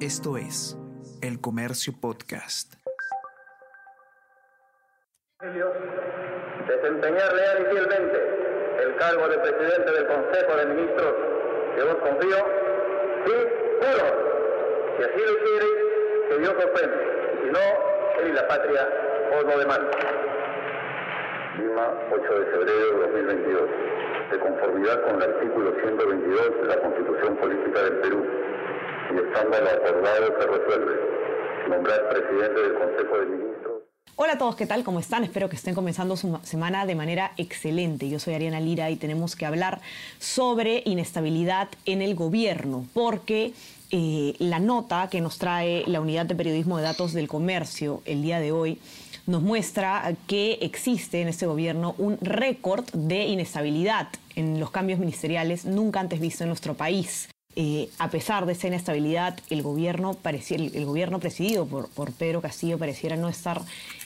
[0.00, 0.76] Esto es
[1.22, 2.74] El Comercio Podcast.
[6.68, 8.18] Desempeñar leal y fielmente
[8.84, 11.14] el cargo de presidente del Consejo de Ministros
[11.74, 12.36] que os confío,
[13.24, 13.32] sí,
[13.80, 14.04] juro.
[14.98, 15.66] Si así lo quiere,
[16.28, 16.90] que Dios os.
[17.42, 18.88] Si no, él y la patria
[19.34, 20.00] os lo demandan.
[21.56, 23.62] Lima, 8 de febrero de 2022.
[24.30, 28.45] De conformidad con el artículo 122 de la Constitución Política del Perú
[29.12, 30.92] y estando acordado se resuelve.
[31.68, 33.82] Nombrar presidente del Consejo de Ministros.
[34.18, 34.82] Hola a todos, ¿qué tal?
[34.82, 35.24] ¿Cómo están?
[35.24, 38.08] Espero que estén comenzando su semana de manera excelente.
[38.08, 39.80] Yo soy Ariana Lira y tenemos que hablar
[40.18, 43.52] sobre inestabilidad en el gobierno, porque
[43.90, 48.22] eh, la nota que nos trae la Unidad de Periodismo de Datos del Comercio el
[48.22, 48.78] día de hoy
[49.26, 55.64] nos muestra que existe en este gobierno un récord de inestabilidad en los cambios ministeriales
[55.64, 57.28] nunca antes visto en nuestro país.
[57.58, 62.42] Eh, a pesar de esa inestabilidad, el gobierno, parecía, el, gobierno presidido por, por, Pedro
[62.42, 63.62] Castillo pareciera no estar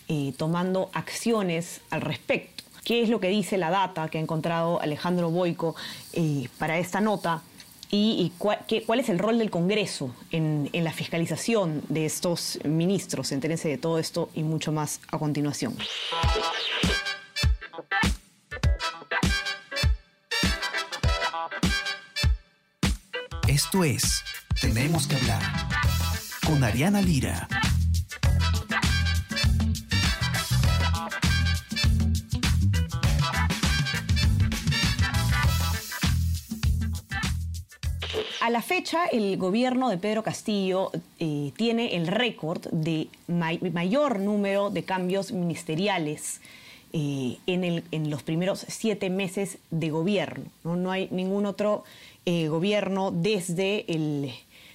[0.07, 2.63] eh, tomando acciones al respecto.
[2.85, 5.75] ¿Qué es lo que dice la data que ha encontrado Alejandro Boico
[6.13, 7.43] eh, para esta nota?
[7.93, 13.33] ¿Y, cuál, cuál, es el rol del Congreso en, en la fiscalización de estos ministros?
[13.33, 15.75] Entérense de todo esto y mucho más a continuación.
[23.51, 24.23] Esto es
[24.61, 25.43] Tenemos que hablar
[26.47, 27.49] con Ariana Lira.
[38.41, 44.71] A la fecha, el gobierno de Pedro Castillo eh, tiene el récord de mayor número
[44.71, 46.41] de cambios ministeriales
[46.93, 50.45] eh, en, en, los primeros siete meses de gobierno.
[50.63, 51.83] No, no hay ningún otro
[52.27, 54.31] eh, gobierno desde el,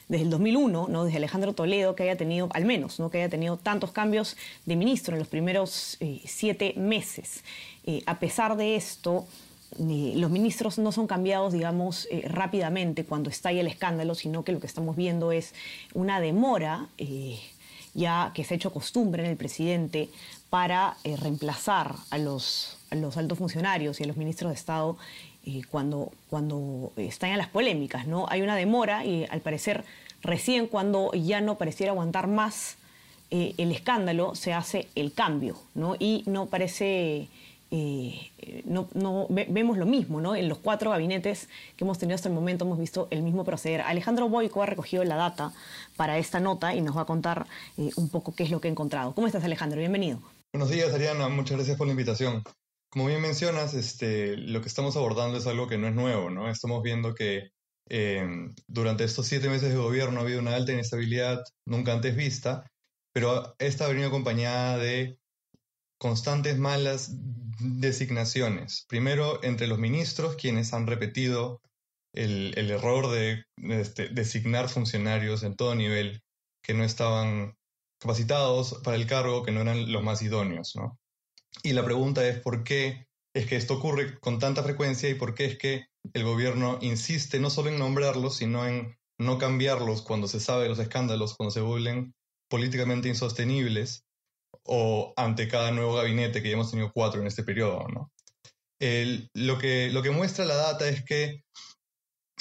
[0.08, 1.04] desde el 2001, ¿no?
[1.04, 3.12] desde Alejandro Toledo, que haya tenido, al menos, ¿no?
[3.12, 7.44] que haya tenido tantos cambios de ministro en los primeros eh, siete meses.
[7.86, 9.28] Eh, a pesar de esto,
[9.78, 14.68] los ministros no son cambiados, digamos, rápidamente cuando estalla el escándalo, sino que lo que
[14.68, 15.54] estamos viendo es
[15.94, 16.88] una demora,
[17.94, 20.08] ya que se ha hecho costumbre en el presidente,
[20.50, 24.98] para reemplazar a los, a los altos funcionarios y a los ministros de Estado
[25.70, 28.26] cuando, cuando están en las polémicas, ¿no?
[28.30, 29.84] Hay una demora y al parecer
[30.22, 32.78] recién cuando ya no pareciera aguantar más
[33.32, 35.96] eh, el escándalo se hace el cambio, ¿no?
[36.00, 37.28] Y no parece...
[37.72, 38.32] Eh,
[38.64, 40.36] no, no vemos lo mismo, ¿no?
[40.36, 43.82] En los cuatro gabinetes que hemos tenido hasta el momento hemos visto el mismo proceder.
[43.82, 45.52] Alejandro Boico ha recogido la data
[45.98, 48.68] para esta nota y nos va a contar eh, un poco qué es lo que
[48.68, 49.14] ha encontrado.
[49.14, 49.80] ¿Cómo estás, Alejandro?
[49.80, 50.20] Bienvenido.
[50.54, 51.28] Buenos días, Ariana.
[51.28, 52.44] Muchas gracias por la invitación.
[52.96, 56.50] Como bien mencionas, este, lo que estamos abordando es algo que no es nuevo, ¿no?
[56.50, 57.50] Estamos viendo que
[57.90, 62.66] em, durante estos siete meses de gobierno ha habido una alta inestabilidad nunca antes vista,
[63.12, 65.20] pero esta ha venido acompañada de
[66.00, 67.12] constantes malas
[67.60, 68.86] designaciones.
[68.88, 71.60] Primero, entre los ministros, quienes han repetido
[72.14, 76.22] el, el error de este, designar funcionarios en todo nivel
[76.64, 77.56] que no estaban
[78.00, 80.98] capacitados para el cargo, que no eran los más idóneos, ¿no?
[81.64, 85.36] Y la pregunta es por qué es que esto ocurre con tanta frecuencia y por
[85.36, 90.28] qué es que el gobierno insiste no solo en nombrarlos, sino en no cambiarlos cuando
[90.28, 92.14] se sabe los escándalos, cuando se vuelven
[92.50, 94.04] políticamente insostenibles
[94.64, 97.88] o ante cada nuevo gabinete, que ya hemos tenido cuatro en este periodo.
[97.88, 98.12] ¿no?
[99.34, 101.44] lo, que, lo que muestra la data es que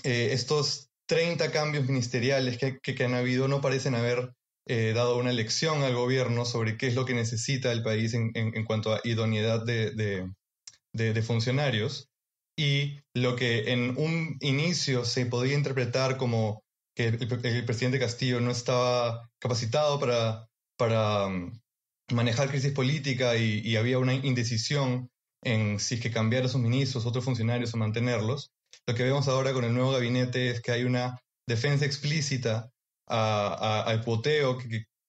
[0.02, 4.32] eh, estos 30 cambios ministeriales que, que, han habido no parecen haber
[4.66, 8.32] eh, dado una lección al gobierno sobre qué es lo que necesita el país en,
[8.64, 12.08] cuanto a idoneidad de, funcionarios.
[12.56, 16.62] Y lo que en un inicio se podía interpretar como
[16.96, 20.46] que el, presidente Castillo no estaba capacitado para,
[20.78, 21.60] para um,
[22.12, 25.10] manejar crisis política y, había una indecisión
[25.42, 28.52] en si es que cambiar a sus ministros, otros funcionarios o mantenerlos.
[28.86, 32.70] Lo que vemos ahora con el nuevo gabinete es que hay una defensa explícita
[33.06, 34.58] al poteo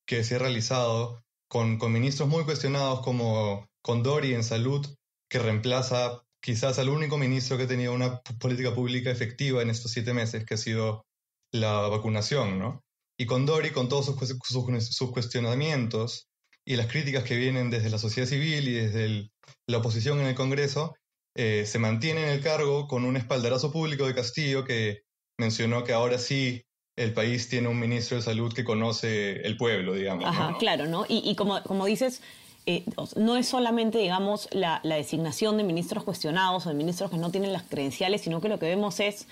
[0.06, 4.86] que, se ha realizado con, ministros muy cuestionados como Condori en salud,
[5.30, 9.92] que reemplaza quizás al único ministro que ha tenido una política pública efectiva en estos
[9.92, 11.06] siete meses, que ha sido
[11.52, 12.84] la vacunación, ¿no?
[13.18, 16.28] Y Condori, con todos sus, cuestionamientos
[16.66, 19.30] y las críticas que vienen desde la sociedad civil y desde
[19.68, 20.96] la oposición en el Congreso,
[21.36, 25.02] eh, se mantiene en el cargo con un espaldarazo público de Castillo que
[25.38, 26.66] mencionó que ahora sí
[26.96, 30.26] el país tiene un ministro de salud que conoce el pueblo, digamos.
[30.26, 31.06] Ajá, claro, ¿no?
[31.10, 32.22] Y, como, como dices,
[32.66, 32.84] eh,
[33.18, 37.52] no es solamente, digamos, la, designación de ministros cuestionados o de ministros que no tienen
[37.52, 39.28] las credenciales, sino que lo que vemos es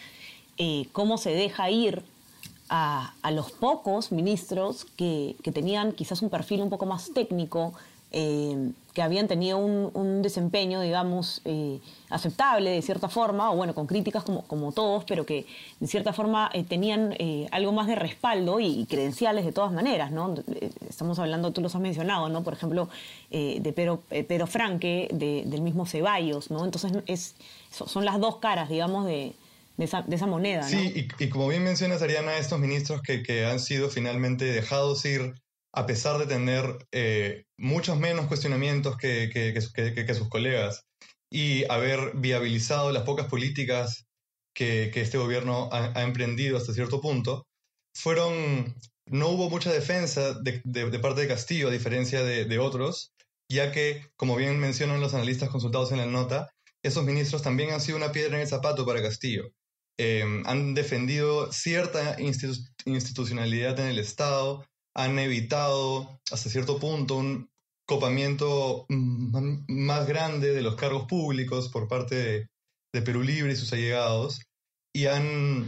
[0.57, 2.03] eh, cómo se deja ir
[2.69, 7.73] a, los pocos ministros que, que, tenían quizás un perfil un poco más técnico,
[8.13, 11.79] eh, que habían tenido un, desempeño, digamos, eh,
[12.11, 15.47] aceptable de cierta forma, o bueno, con críticas como, como todos, pero que
[15.79, 17.15] de cierta forma eh, tenían
[17.49, 20.35] algo más de respaldo y, credenciales de todas maneras, ¿no?
[20.87, 22.43] Estamos hablando, tú los has mencionado, ¿no?
[22.43, 22.87] Por ejemplo,
[23.31, 26.63] de Pedro, Pedro Franque, del mismo Ceballos, ¿no?
[26.63, 27.35] Entonces es,
[27.71, 29.33] son las dos caras, digamos, de,
[29.77, 30.61] de esa, moneda.
[30.61, 30.67] ¿no?
[30.67, 35.33] Sí, y, como bien mencionas, Ariana, estos ministros que, que han sido finalmente dejados ir
[35.73, 40.85] a pesar de tener eh, muchos menos cuestionamientos que, que, sus colegas
[41.31, 44.05] y haber viabilizado las pocas políticas
[44.53, 47.47] que, este gobierno ha, emprendido hasta cierto punto,
[47.95, 48.75] fueron,
[49.07, 53.11] no hubo mucha defensa de, parte de Castillo, a diferencia de, otros,
[53.49, 56.51] ya que, como bien mencionan los analistas consultados en la nota,
[56.83, 59.49] esos ministros también han sido una piedra en el zapato para Castillo.
[59.97, 64.65] Eh, han defendido cierta institucionalidad en el Estado,
[64.95, 67.49] han evitado hasta cierto punto un
[67.85, 72.47] copamiento más grande de los cargos públicos por parte de,
[73.01, 74.41] Perú Libre y sus allegados
[74.95, 75.67] y han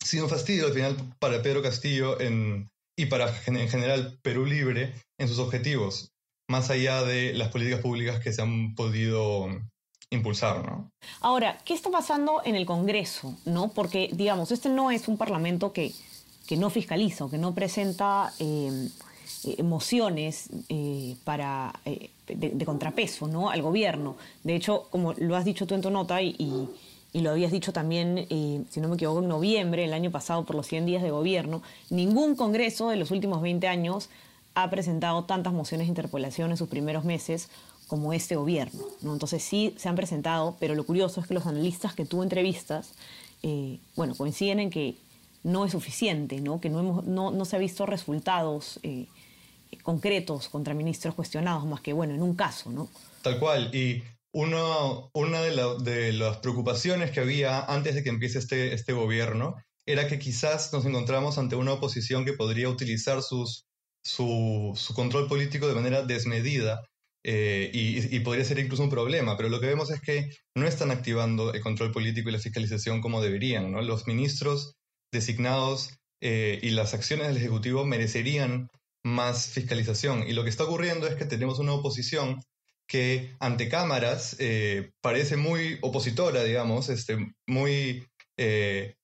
[0.00, 4.94] sido un fastidio al final para Pedro Castillo en, y para en general Perú Libre
[5.18, 6.12] en sus objetivos,
[6.48, 9.48] más allá de las políticas públicas que se han podido
[10.10, 10.90] impulsar, ¿no?
[11.20, 13.36] Ahora, ¿qué está pasando en el Congreso?
[13.44, 13.72] ¿no?
[13.72, 15.92] Porque, digamos, este no es un parlamento que
[16.50, 18.90] que no fiscaliza o que no presenta em,
[19.44, 23.50] eh, mociones eh, para, eh, de, contrapeso ¿no?
[23.50, 24.16] al gobierno.
[24.42, 26.34] De hecho, como lo has dicho tú en tu nota y,
[27.12, 28.26] y, lo habías dicho también,
[28.68, 31.62] si no me equivoco, en noviembre, el año pasado, por los 100 días de gobierno,
[31.88, 34.08] ningún Congreso de los últimos 20 años
[34.54, 37.48] ha presentado tantas mociones de interpelación en sus primeros meses
[37.86, 38.82] como este gobierno.
[39.02, 39.12] ¿no?
[39.12, 42.92] Entonces sí se han presentado, pero lo curioso es que los analistas que tú entrevistas,
[43.94, 44.96] bueno, coinciden en que
[45.42, 46.60] no es suficiente, ¿no?
[46.60, 49.06] que no, hemos, no, no se ha visto resultados eh,
[49.82, 52.70] concretos contra ministros cuestionados, más que, bueno, en un caso.
[52.70, 52.88] ¿no?
[53.22, 53.74] Tal cual.
[53.74, 54.02] Y
[54.32, 59.56] uno, una de, las preocupaciones que había antes de que empiece este, este gobierno
[59.86, 63.66] era que quizás nos encontramos ante una oposición que podría utilizar sus,
[64.04, 66.82] su, su control político de manera desmedida
[67.24, 70.66] eh, y, y, podría ser incluso un problema, pero lo que vemos es que no
[70.66, 73.70] están activando el control político y la fiscalización como deberían.
[73.72, 73.82] ¿no?
[73.82, 74.76] Los ministros
[75.12, 78.68] designados eh, y las acciones del Ejecutivo merecerían
[79.02, 80.24] más fiscalización.
[80.28, 82.40] Y lo que está ocurriendo es que tenemos una oposición
[82.86, 87.16] que ante cámaras eh, parece muy opositora, digamos, este,
[87.46, 88.06] muy...
[88.36, 88.94] Eh,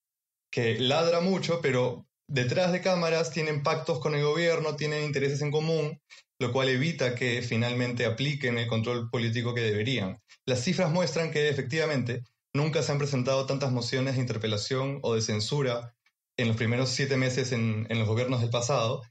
[0.50, 5.50] que ladra mucho, pero detrás de cámaras tienen pactos con el gobierno, tienen intereses en
[5.50, 6.00] común,
[6.38, 10.18] lo cual evita que finalmente apliquen el control político que deberían.
[10.46, 12.22] Las cifras muestran que efectivamente
[12.54, 15.94] nunca se han presentado tantas mociones de interpelación o de censura
[16.36, 19.02] en los primeros siete meses en, los gobiernos del pasado,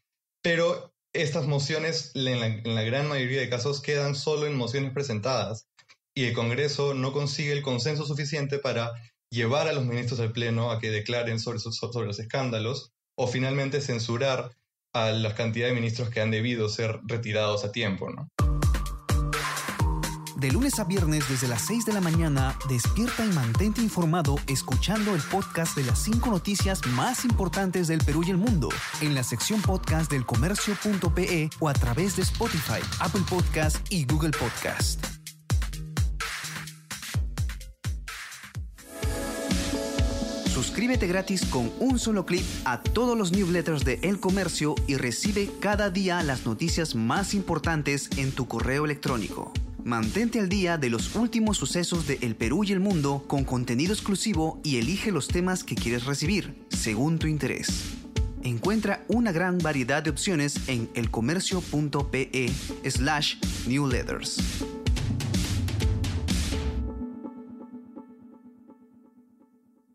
[0.42, 5.68] pero estas mociones en la, gran mayoría de casos quedan solo en mociones presentadas
[6.14, 8.94] y el Congreso no consigue el consenso suficiente para
[9.32, 13.82] llevar a los ministros del Pleno a que declaren sobre, sobre los escándalos o finalmente
[13.82, 14.52] censurar
[14.94, 18.10] a la cantidad de ministros que han debido ser retirados a tiempo.
[18.10, 18.30] ¿no?
[20.36, 25.16] De lunes a viernes desde las 6 de la mañana, despierta y mantente informado escuchando
[25.16, 28.68] el podcast de las 5 noticias más importantes del Perú y el mundo
[29.00, 34.32] en la sección podcast del comercio.pe o a través de Spotify, Apple Podcast y Google
[34.32, 35.06] Podcast.
[40.54, 45.50] Suscríbete gratis con un solo clic a todos los newsletters de El Comercio y recibe
[45.62, 49.54] cada día las noticias más importantes en tu correo electrónico.
[49.86, 53.94] Mantente al día de los últimos sucesos de El Perú y el mundo con contenido
[53.94, 57.94] exclusivo y elige los temas que quieres recibir, según tu interés.
[58.42, 62.52] Encuentra una gran variedad de opciones en elcomercio.pe
[62.90, 63.36] slash
[63.68, 64.38] newsletters.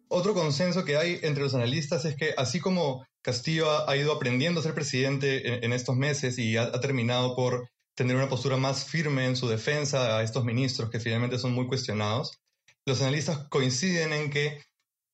[0.07, 4.61] Otro consenso que hay entre los analistas es que así como Castillo ha, ido aprendiendo
[4.61, 9.27] a ser presidente en, estos meses y ha terminado por tener una postura más firme
[9.27, 12.39] en su defensa a estos ministros que finalmente son muy cuestionados.
[12.87, 14.63] Los analistas coinciden en que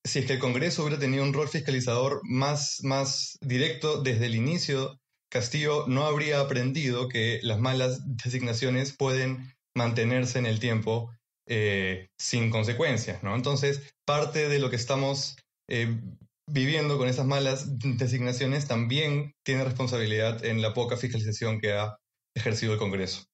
[0.04, 4.37] si es que el Congreso hubiera tenido un rol fiscalizador más, más directo desde el
[4.37, 11.11] inicio, Castillo no habría aprendido que las malas designaciones pueden mantenerse en el tiempo
[11.49, 13.23] eh, sin consecuencias.
[13.23, 13.35] ¿no?
[13.35, 15.37] Entonces, parte de lo que estamos
[15.68, 16.00] eh,
[16.47, 21.97] viviendo con esas malas designaciones también tiene responsabilidad en la poca fiscalización que ha
[22.37, 23.26] ejercido el Congreso.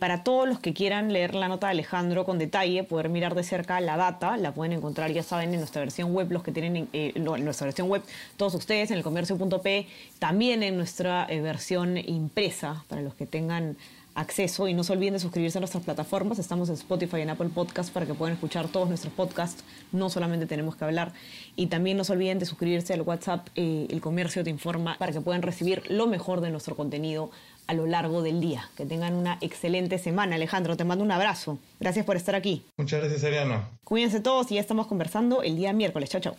[0.00, 3.42] Para todos los que quieran leer la nota de Alejandro con detalle, poder mirar de
[3.42, 6.88] cerca la data, la pueden encontrar, ya saben, en nuestra versión web, los que tienen
[6.94, 8.02] eh, nuestra versión web,
[8.38, 9.86] todos ustedes, en el comercio.p,
[10.18, 13.76] también en nuestra eh, versión impresa, para los que tengan
[14.18, 16.38] acceso y no se olviden de suscribirse a nuestras plataformas.
[16.38, 19.64] Estamos en Spotify y en Apple Podcast para que puedan escuchar todos nuestros podcasts.
[19.92, 21.12] No solamente tenemos que hablar.
[21.56, 25.20] Y también no se olviden de suscribirse al WhatsApp El Comercio Te Informa para que
[25.20, 27.30] puedan recibir lo mejor de nuestro contenido
[27.66, 28.68] a lo largo del día.
[28.76, 30.34] Que tengan una excelente semana.
[30.34, 31.58] Alejandro, te mando un abrazo.
[31.78, 32.64] Gracias por estar aquí.
[32.76, 33.68] Muchas gracias, Ariana.
[33.84, 36.10] Cuídense todos y ya estamos conversando el día miércoles.
[36.10, 36.36] Chao, chao.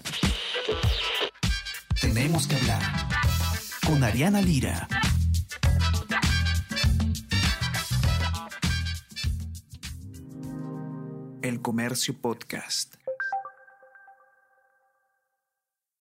[2.02, 2.82] Tenemos que hablar
[3.86, 4.88] con Ariana Lira.
[11.62, 12.98] Comercio Podcast.